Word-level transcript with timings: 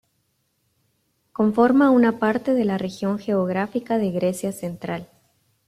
Conforma 1.31 1.91
una 1.91 2.17
parte 2.17 2.55
de 2.55 2.65
la 2.65 2.79
región 2.79 3.19
geográfica 3.19 3.99
de 3.99 4.09
Grecia 4.09 4.51
Central. 4.51 5.07